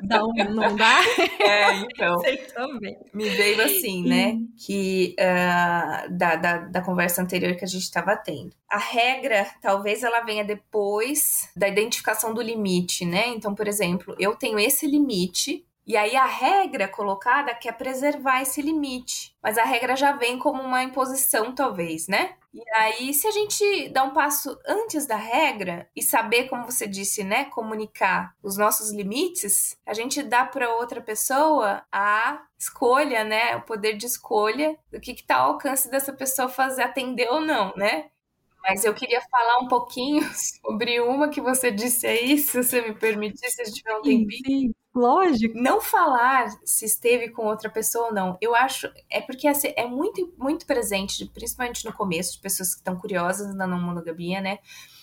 [0.02, 1.00] Dá um, não dá?
[1.40, 2.22] É, então.
[3.14, 4.38] Me veio assim, né?
[4.66, 8.52] Que uh, da, da, da conversa anterior que a gente estava tendo.
[8.70, 13.28] A regra, talvez ela venha depois da identificação do limite, né?
[13.28, 18.62] Então, por exemplo, eu tenho esse limite e aí a regra colocada quer preservar esse
[18.62, 22.36] limite, mas a regra já vem como uma imposição, talvez, né?
[22.54, 26.86] E aí, se a gente dá um passo antes da regra e saber, como você
[26.88, 33.56] disse, né, comunicar os nossos limites, a gente dá para outra pessoa a escolha, né,
[33.56, 37.74] o poder de escolha do que está ao alcance dessa pessoa fazer atender ou não,
[37.76, 38.10] né?
[38.62, 40.24] Mas eu queria falar um pouquinho
[40.62, 44.02] sobre uma que você disse aí, se você me permitir, se a gente tiver um
[44.02, 44.44] tempinho.
[44.46, 45.58] Sim, lógico.
[45.58, 48.38] Não falar se esteve com outra pessoa ou não.
[48.42, 48.92] Eu acho.
[49.10, 53.56] É porque assim, é muito, muito presente, principalmente no começo, de pessoas que estão curiosas
[53.56, 54.60] na não monogamia, né?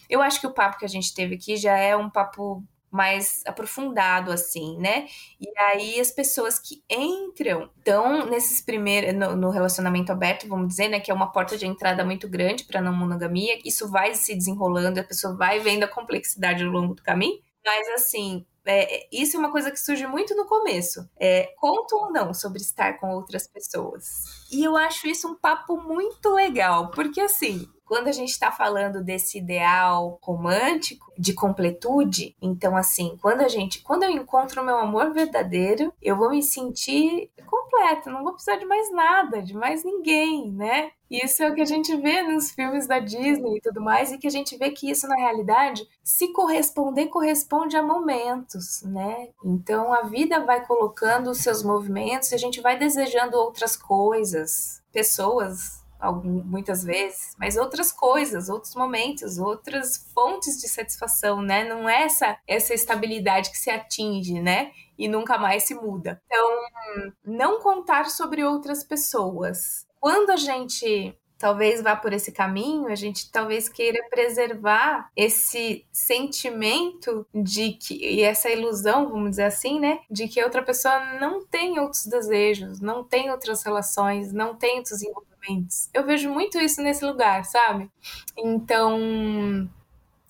[0.08, 3.42] Eu acho que o papo que a gente teve aqui já é um papo mais
[3.46, 5.06] aprofundado, assim, né?
[5.40, 10.88] E aí as pessoas que entram, então, nesses primeiros, no, no, relacionamento aberto, vamos dizer,
[10.88, 14.34] né, que é uma porta de entrada muito grande para não monogamia, isso vai se
[14.34, 19.36] desenrolando, a pessoa vai vendo a complexidade ao longo do caminho, mas assim, é, isso
[19.36, 21.08] é uma coisa que surge muito no começo.
[21.18, 24.04] É, conto ou não sobre estar com outras pessoas.
[24.52, 29.02] E eu acho isso um papo muito legal, porque assim, quando a gente está falando
[29.02, 34.76] desse ideal romântico de completude, então assim, quando a gente, quando eu encontro o meu
[34.76, 39.82] amor verdadeiro, eu vou me sentir completa, não vou precisar de mais nada, de mais
[39.82, 40.92] ninguém, né?
[41.10, 44.18] Isso é o que a gente vê nos filmes da Disney e tudo mais, e
[44.18, 49.30] que a gente vê que isso na realidade, se corresponder, corresponde a momentos, né?
[49.44, 54.80] Então a vida vai colocando os seus movimentos e a gente vai desejando outras coisas,
[54.92, 55.79] pessoas,
[56.24, 61.64] muitas vezes, mas outras coisas, outros momentos, outras fontes de satisfação, né?
[61.64, 64.72] Não é essa, essa estabilidade que se atinge, né?
[64.98, 66.22] E nunca mais se muda.
[66.26, 69.86] Então, não contar sobre outras pessoas.
[69.98, 77.26] Quando a gente talvez vá por esse caminho, a gente talvez queira preservar esse sentimento
[77.34, 81.80] de que, e essa ilusão, vamos dizer assim, né, de que outra pessoa não tem
[81.80, 85.88] outros desejos, não tem outras relações, não tem outros envolvimentos.
[85.94, 87.90] Eu vejo muito isso nesse lugar, sabe?
[88.36, 89.66] Então,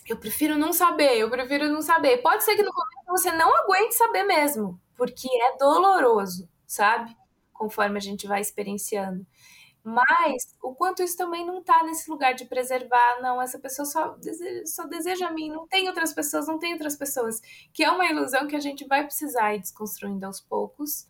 [0.09, 2.19] eu prefiro não saber, eu prefiro não saber.
[2.19, 7.17] Pode ser que no começo você não aguente saber mesmo, porque é doloroso, sabe?
[7.53, 9.27] Conforme a gente vai experienciando.
[9.83, 14.09] Mas o quanto isso também não tá nesse lugar de preservar, não, essa pessoa só
[14.17, 17.41] deseja, só deseja a mim, não tem outras pessoas, não tem outras pessoas.
[17.73, 21.09] Que é uma ilusão que a gente vai precisar ir desconstruindo aos poucos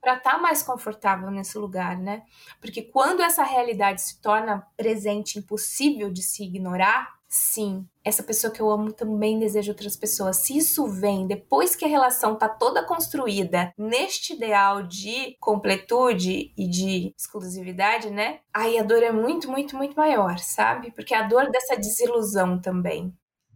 [0.00, 2.24] para estar tá mais confortável nesse lugar, né?
[2.60, 8.60] Porque quando essa realidade se torna presente, impossível de se ignorar, sim, essa pessoa que
[8.60, 10.36] eu amo também deseja outras pessoas.
[10.36, 16.68] Se isso vem depois que a relação tá toda construída neste ideal de completude e
[16.68, 18.40] de exclusividade, né?
[18.52, 20.90] Aí a dor é muito, muito, muito maior, sabe?
[20.90, 23.14] Porque a dor dessa desilusão também.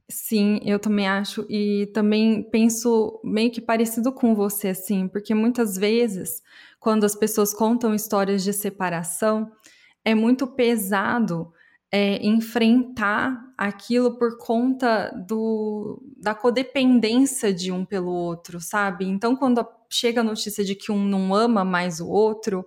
[0.08, 5.76] Sim, eu também acho e também penso meio que parecido com você, assim, porque muitas
[5.76, 6.40] vezes,
[6.80, 9.52] quando as pessoas contam histórias de separação,
[10.02, 11.52] é muito pesado
[11.90, 19.06] é, enfrentar aquilo por conta do, da codependência de um pelo outro, sabe?
[19.06, 22.66] Então, quando chega a notícia de que um não ama mais o outro,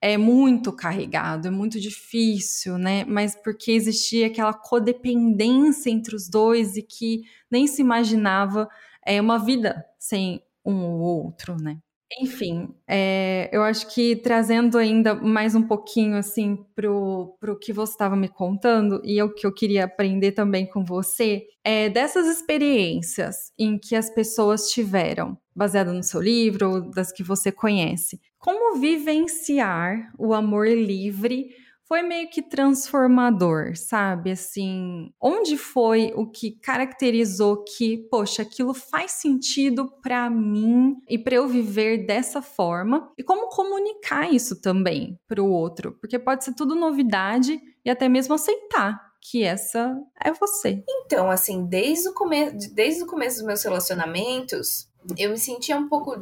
[0.00, 3.04] é muito carregado, é muito difícil, né?
[3.04, 8.68] Mas porque existia aquela codependência entre os dois e que nem se imaginava
[9.06, 11.78] é, uma vida sem um ou outro, né?
[12.20, 17.92] Enfim, é, eu acho que trazendo ainda mais um pouquinho assim pro, pro que você
[17.92, 23.52] estava me contando e o que eu queria aprender também com você, é dessas experiências
[23.58, 30.12] em que as pessoas tiveram, baseado no seu livro das que você conhece, como vivenciar
[30.18, 31.50] o amor livre
[31.84, 34.30] foi meio que transformador, sabe?
[34.30, 41.36] Assim, onde foi o que caracterizou que, poxa, aquilo faz sentido para mim e para
[41.36, 43.12] eu viver dessa forma?
[43.18, 45.92] E como comunicar isso também para o outro?
[46.00, 50.82] Porque pode ser tudo novidade e até mesmo aceitar que essa é você.
[50.88, 55.88] Então, assim, desde o começo, desde o começo dos meus relacionamentos, eu me sentia um
[55.88, 56.12] pouco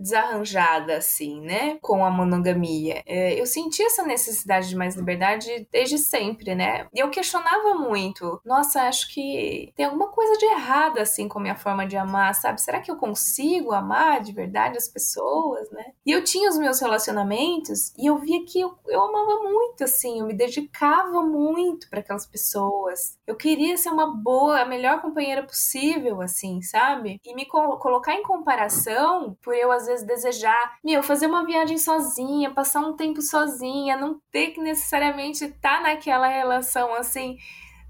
[0.00, 1.78] desarranjada, assim, né?
[1.80, 3.02] Com a monogamia.
[3.06, 6.86] É, eu senti essa necessidade de mais liberdade desde sempre, né?
[6.94, 8.40] E eu questionava muito.
[8.44, 12.34] Nossa, acho que tem alguma coisa de errado, assim, com a minha forma de amar,
[12.34, 12.60] sabe?
[12.60, 15.84] Será que eu consigo amar de verdade as pessoas, né?
[16.04, 20.20] E eu tinha os meus relacionamentos e eu via que eu, eu amava muito, assim,
[20.20, 23.18] eu me dedicava muito para aquelas pessoas.
[23.26, 27.20] Eu queria ser uma boa, a melhor companheira possível, assim, sabe?
[27.24, 31.76] E me co colocar em comparação por eu, às vezes desejar, meu, fazer uma viagem
[31.76, 37.36] sozinha, passar um tempo sozinha, não ter que necessariamente estar tá naquela relação assim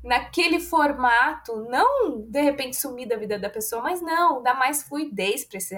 [0.03, 5.45] naquele formato, não de repente sumir da vida da pessoa, mas não, dar mais fluidez
[5.45, 5.77] para esse,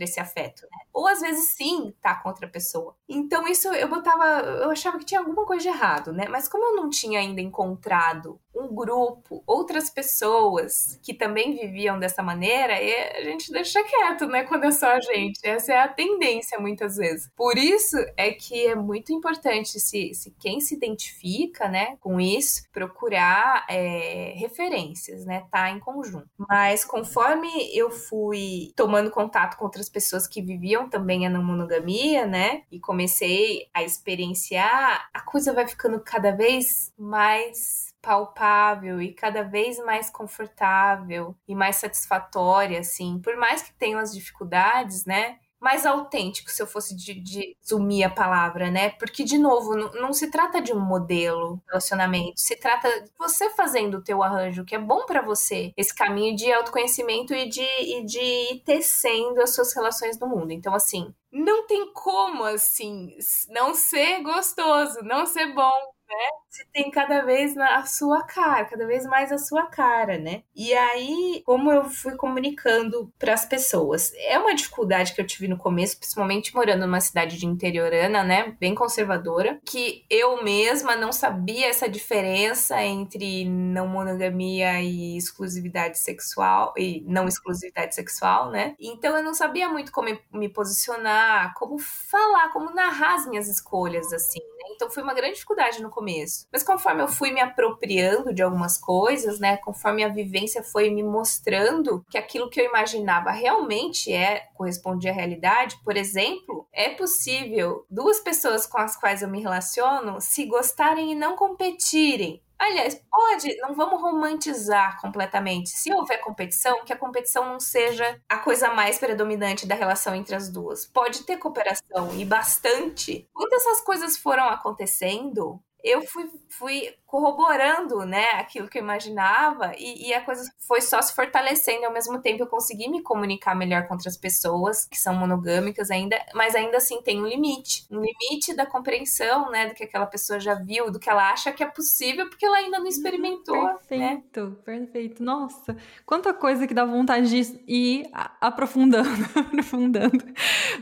[0.00, 0.78] esse afeto, né?
[0.92, 2.94] Ou às vezes sim, tá contra a pessoa.
[3.08, 4.24] Então isso eu botava,
[4.62, 6.26] eu achava que tinha alguma coisa de errado, né?
[6.28, 12.22] Mas como eu não tinha ainda encontrado um grupo, outras pessoas que também viviam dessa
[12.22, 14.44] maneira, a gente deixa quieto, né?
[14.44, 15.38] Quando é só a gente.
[15.44, 17.30] Essa é a tendência muitas vezes.
[17.36, 22.62] Por isso é que é muito importante se, se quem se identifica, né, com isso,
[22.72, 25.46] procurar é, referências, né?
[25.50, 26.28] Tá em conjunto.
[26.36, 32.26] Mas conforme eu fui tomando contato com outras pessoas que viviam também a não monogamia,
[32.26, 32.62] né?
[32.70, 39.78] E comecei a experienciar, a coisa vai ficando cada vez mais palpável e cada vez
[39.78, 43.20] mais confortável e mais satisfatória, assim.
[43.22, 45.38] Por mais que tenham as dificuldades, né?
[45.60, 48.90] Mais autêntico, se eu fosse de, de sumir a palavra, né?
[48.90, 53.50] Porque, de novo, não, se trata de um modelo de relacionamento, se trata de você
[53.50, 57.60] fazendo o teu arranjo, que é bom para você, esse caminho de autoconhecimento e de,
[57.60, 60.52] e de ir tecendo as suas relações no mundo.
[60.52, 63.16] Então, assim, não tem como, assim,
[63.50, 65.74] não ser gostoso, não ser bom,
[66.08, 66.28] né?
[66.48, 70.42] Se tem cada vez a sua cara, cada vez mais a sua cara, né?
[70.54, 75.46] E aí, como eu fui comunicando para as pessoas, é uma dificuldade que eu tive
[75.48, 81.12] no começo, principalmente morando numa cidade de interiorana, né, bem conservadora, que eu mesma não
[81.12, 88.74] sabia essa diferença entre não monogamia e exclusividade sexual e não exclusividade sexual, né?
[88.78, 94.12] Então eu não sabia muito como me posicionar, como falar, como narrar as minhas escolhas
[94.12, 94.40] assim?
[94.70, 96.46] Então foi uma grande dificuldade no começo.
[96.52, 101.02] Mas conforme eu fui me apropriando de algumas coisas, né, conforme a vivência foi me
[101.02, 107.84] mostrando que aquilo que eu imaginava realmente é correspondia à realidade, por exemplo, é possível
[107.90, 112.42] duas pessoas com as quais eu me relaciono se gostarem e não competirem.
[112.58, 115.70] Aliás, pode, não vamos romantizar completamente.
[115.70, 120.34] Se houver competição, que a competição não seja a coisa mais predominante da relação entre
[120.34, 120.84] as duas.
[120.84, 123.28] Pode ter cooperação e bastante.
[123.32, 130.08] Quando essas coisas foram acontecendo, eu fui, fui corroborando, né, aquilo que eu imaginava e,
[130.08, 131.86] e, a coisa foi só se fortalecendo.
[131.86, 136.20] Ao mesmo tempo, eu consegui me comunicar melhor com outras pessoas que são monogâmicas ainda,
[136.34, 140.38] mas ainda assim tem um limite, um limite da compreensão, né, do que aquela pessoa
[140.38, 143.56] já viu, do que ela acha que é possível, porque ela ainda não experimentou.
[143.56, 143.78] Né?
[143.88, 144.56] Perfeito, né?
[144.62, 145.22] perfeito.
[145.22, 148.06] Nossa, quanta coisa que dá vontade de ir
[148.38, 150.22] aprofundando, aprofundando,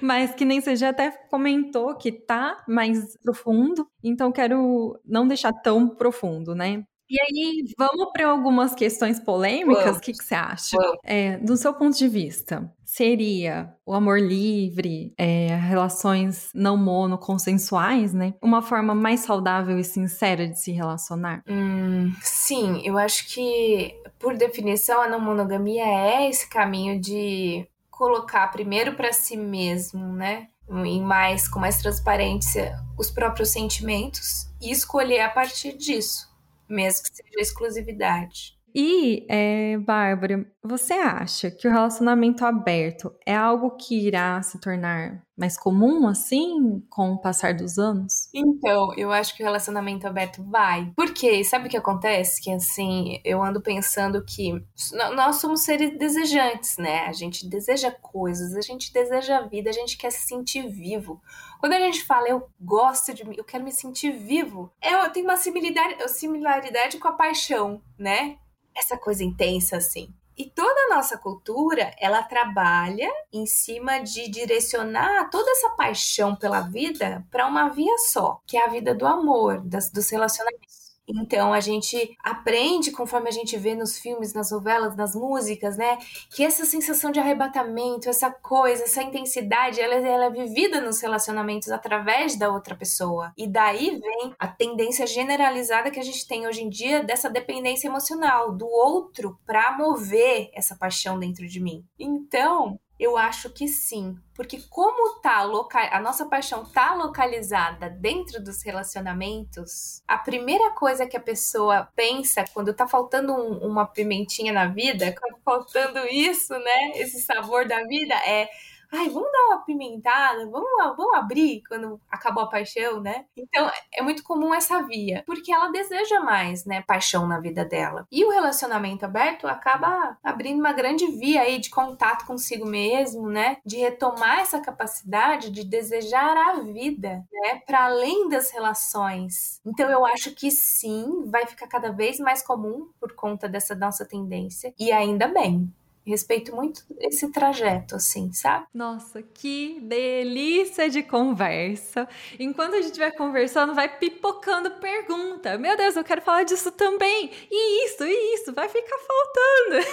[0.03, 3.89] mas que nem você já até comentou que tá mais profundo.
[4.03, 6.85] Então quero não deixar tão profundo profundo, né?
[7.09, 9.97] E aí, vamos para algumas questões polêmicas?
[9.97, 10.77] O que, que você acha?
[11.05, 18.35] É, do seu ponto de vista, seria o amor livre, é, relações não monoconsensuais, né?
[18.43, 21.45] Uma forma mais saudável e sincera de se relacionar?
[21.49, 28.49] Hum, sim, eu acho que, por definição, a não monogamia é esse caminho de colocar
[28.49, 30.49] primeiro para si mesmo, né?
[30.69, 36.29] Em mais, com mais transparência, os próprios sentimentos e escolher a partir disso,
[36.69, 38.56] mesmo que seja exclusividade.
[38.79, 45.25] E, é, Bárbara, você acha que o relacionamento aberto é algo que irá se tornar
[45.35, 48.29] mais comum, assim, com o passar dos anos?
[48.35, 50.93] Então, eu acho que o relacionamento aberto vai.
[50.95, 52.43] Porque, sabe o que acontece?
[52.43, 54.53] Que, assim, eu ando pensando que
[54.93, 57.07] nós somos seres desejantes, né?
[57.07, 61.23] A gente deseja coisas, a gente deseja vida, a gente quer se sentir vivo.
[61.61, 65.25] Quando a gente fala, eu gosto de mim, eu quero me sentir vivo, eu tenho
[65.25, 68.37] uma similaridade, similaridade com a paixão, né?
[68.77, 70.13] Essa coisa intensa assim.
[70.37, 76.61] E toda a nossa cultura, ela trabalha em cima de direcionar toda essa paixão pela
[76.61, 80.66] vida para uma via só, que é a vida do amor, das, dos relacionamentos.
[81.09, 85.99] Então a gente aprende conforme a gente vê nos filmes, nas novelas, nas músicas, né?
[86.31, 91.71] Que essa sensação de arrebatamento, essa coisa, essa intensidade, ela, ela é vivida nos relacionamentos
[91.71, 93.33] através da outra pessoa.
[93.37, 97.89] E daí vem a tendência generalizada que a gente tem hoje em dia dessa dependência
[97.89, 101.85] emocional do outro para mover essa paixão dentro de mim.
[101.99, 105.79] Então, eu acho que sim, porque como tá loca...
[105.95, 112.45] a nossa paixão tá localizada dentro dos relacionamentos, a primeira coisa que a pessoa pensa
[112.55, 117.85] quando tá faltando um, uma pimentinha na vida, quando faltando isso, né, esse sabor da
[117.85, 118.49] vida é
[118.93, 123.25] ai, vamos dar uma pimentada, vamos, vamos abrir quando acabou a paixão, né?
[123.37, 128.07] Então é muito comum essa via, porque ela deseja mais, né, paixão na vida dela.
[128.11, 133.59] E o relacionamento aberto acaba abrindo uma grande via aí de contato consigo mesmo, né?
[133.65, 139.61] De retomar essa capacidade de desejar a vida, né, para além das relações.
[139.65, 144.05] Então eu acho que sim, vai ficar cada vez mais comum por conta dessa nossa
[144.05, 145.73] tendência, e ainda bem
[146.11, 148.67] respeito muito esse trajeto, assim, sabe?
[148.73, 152.09] Nossa, que delícia de conversa.
[152.39, 155.59] Enquanto a gente vai conversando, vai pipocando pergunta.
[155.59, 157.31] Meu Deus, eu quero falar disso também.
[157.51, 159.87] E isso, e isso, vai ficar faltando.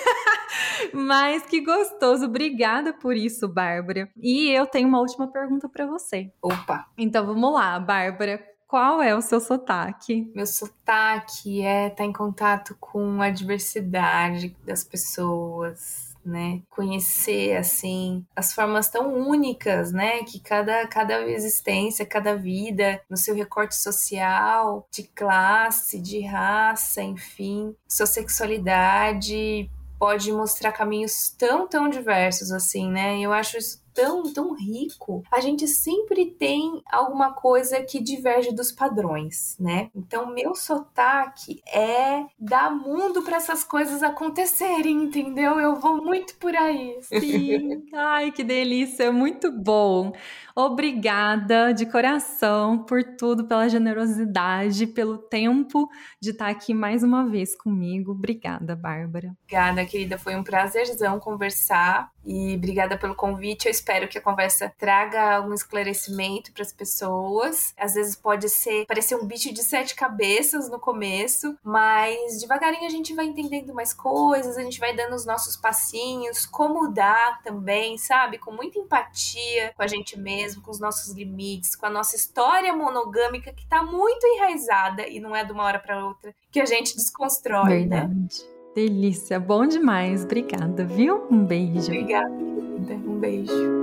[0.94, 2.26] Mas que gostoso.
[2.26, 4.10] Obrigada por isso, Bárbara.
[4.16, 6.32] E eu tenho uma última pergunta para você.
[6.42, 6.86] Opa.
[6.98, 10.32] Então vamos lá, Bárbara qual é o seu sotaque?
[10.34, 16.62] Meu sotaque é estar tá em contato com a diversidade das pessoas, né?
[16.70, 23.36] Conhecer assim as formas tão únicas, né, que cada cada existência, cada vida, no seu
[23.36, 29.70] recorte social, de classe, de raça, enfim, sua sexualidade
[30.00, 33.20] pode mostrar caminhos tão tão diversos assim, né?
[33.20, 38.72] Eu acho isso tão, tão rico, a gente sempre tem alguma coisa que diverge dos
[38.72, 39.90] padrões, né?
[39.96, 45.60] Então, meu sotaque é dar mundo para essas coisas acontecerem, entendeu?
[45.60, 46.98] Eu vou muito por aí.
[47.04, 47.84] Sim.
[47.94, 50.14] Ai, que delícia, muito bom.
[50.56, 55.90] Obrigada de coração por tudo, pela generosidade, pelo tempo
[56.22, 58.12] de estar aqui mais uma vez comigo.
[58.12, 59.36] Obrigada, Bárbara.
[59.44, 60.18] Obrigada, querida.
[60.18, 63.66] Foi um prazerzão conversar e obrigada pelo convite.
[63.66, 67.74] Eu espero que a conversa traga algum esclarecimento para as pessoas.
[67.78, 72.90] Às vezes pode ser parecer um bicho de sete cabeças no começo, mas devagarinho a
[72.90, 77.98] gente vai entendendo mais coisas, a gente vai dando os nossos passinhos, como dar também,
[77.98, 78.38] sabe?
[78.38, 82.74] Com muita empatia com a gente mesmo com os nossos limites, com a nossa história
[82.74, 86.66] monogâmica que está muito enraizada e não é de uma hora para outra que a
[86.66, 88.02] gente desconstrói, né?
[88.02, 88.14] Verdade.
[88.14, 88.54] né?
[88.76, 90.24] Delícia, bom demais.
[90.24, 91.28] Obrigada, viu?
[91.30, 91.88] Um beijo.
[91.88, 92.53] Obrigada,
[92.84, 93.10] querida.
[93.10, 93.83] Um beijo.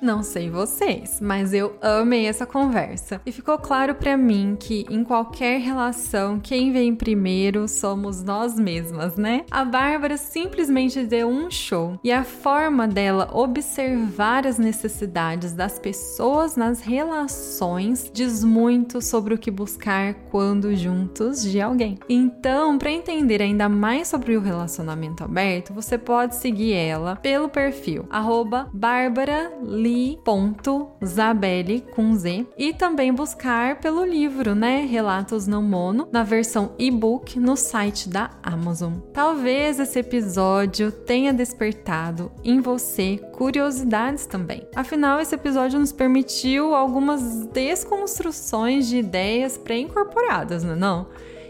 [0.00, 3.20] Não sei vocês, mas eu amei essa conversa.
[3.24, 9.16] E ficou claro para mim que em qualquer relação, quem vem primeiro somos nós mesmas,
[9.16, 9.44] né?
[9.50, 16.56] A Bárbara simplesmente deu um show e a forma dela observar as necessidades das pessoas
[16.56, 21.98] nas relações diz muito sobre o que buscar quando juntos de alguém.
[22.08, 28.06] Então, para entender ainda mais sobre o relacionamento aberto, você pode seguir ela pelo perfil
[28.10, 29.52] arroba Bárbara
[29.86, 37.38] li.zabelli com Z e também buscar pelo livro, né, Relatos Não Mono, na versão e-book
[37.38, 38.94] no site da Amazon.
[39.12, 44.66] Talvez esse episódio tenha despertado em você curiosidades também.
[44.74, 51.06] Afinal, esse episódio nos permitiu algumas desconstruções de ideias pré-incorporadas, não é não?